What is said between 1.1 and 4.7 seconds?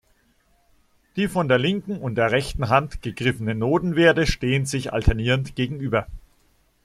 Die von der linken und der rechten Hand gegriffenen Notenwerte stehen